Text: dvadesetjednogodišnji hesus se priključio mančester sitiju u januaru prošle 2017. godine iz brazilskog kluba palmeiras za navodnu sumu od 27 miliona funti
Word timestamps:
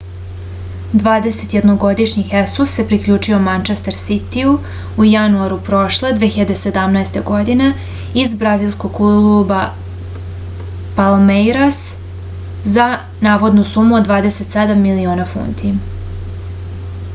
dvadesetjednogodišnji 0.99 2.21
hesus 2.29 2.71
se 2.77 2.85
priključio 2.91 3.37
mančester 3.47 3.95
sitiju 3.97 4.53
u 5.03 5.05
januaru 5.09 5.59
prošle 5.67 6.11
2017. 6.23 7.19
godine 7.27 7.67
iz 8.23 8.33
brazilskog 8.45 8.97
kluba 9.01 9.61
palmeiras 11.01 11.79
za 12.77 12.87
navodnu 13.29 13.67
sumu 13.75 13.99
od 14.01 14.09
27 14.15 14.85
miliona 14.89 15.33
funti 15.37 15.75